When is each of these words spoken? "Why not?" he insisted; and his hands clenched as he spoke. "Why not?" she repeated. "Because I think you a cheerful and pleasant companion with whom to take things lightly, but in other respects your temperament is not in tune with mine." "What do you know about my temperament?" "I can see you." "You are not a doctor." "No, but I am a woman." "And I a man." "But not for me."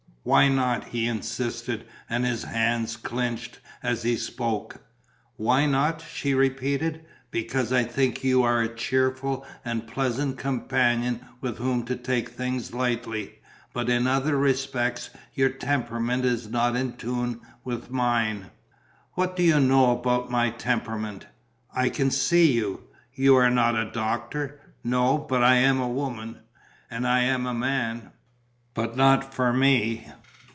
"Why 0.23 0.49
not?" 0.49 0.89
he 0.89 1.07
insisted; 1.07 1.83
and 2.07 2.23
his 2.27 2.43
hands 2.43 2.95
clenched 2.95 3.59
as 3.81 4.03
he 4.03 4.15
spoke. 4.15 4.85
"Why 5.35 5.65
not?" 5.65 5.99
she 6.13 6.35
repeated. 6.35 7.03
"Because 7.31 7.73
I 7.73 7.85
think 7.85 8.23
you 8.23 8.45
a 8.45 8.67
cheerful 8.67 9.43
and 9.65 9.87
pleasant 9.87 10.37
companion 10.37 11.21
with 11.41 11.57
whom 11.57 11.85
to 11.85 11.95
take 11.95 12.29
things 12.29 12.71
lightly, 12.71 13.39
but 13.73 13.89
in 13.89 14.05
other 14.05 14.37
respects 14.37 15.09
your 15.33 15.49
temperament 15.49 16.23
is 16.23 16.47
not 16.47 16.75
in 16.75 16.97
tune 16.97 17.41
with 17.63 17.89
mine." 17.89 18.51
"What 19.13 19.35
do 19.35 19.41
you 19.41 19.59
know 19.59 19.89
about 19.89 20.29
my 20.29 20.51
temperament?" 20.51 21.25
"I 21.73 21.89
can 21.89 22.11
see 22.11 22.51
you." 22.51 22.81
"You 23.15 23.35
are 23.37 23.49
not 23.49 23.73
a 23.75 23.89
doctor." 23.89 24.59
"No, 24.83 25.17
but 25.17 25.43
I 25.43 25.55
am 25.55 25.81
a 25.81 25.89
woman." 25.89 26.41
"And 26.91 27.07
I 27.07 27.21
a 27.21 27.39
man." 27.39 28.11
"But 28.73 28.95
not 28.95 29.33
for 29.33 29.51
me." 29.51 30.07